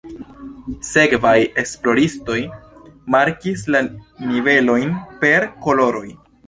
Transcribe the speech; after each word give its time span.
Sekvaj 0.87 1.33
esploristoj 1.63 2.39
markis 3.17 3.69
la 3.77 3.87
nivelojn 4.33 5.01
per 5.25 5.49
koloroj. 5.67 6.09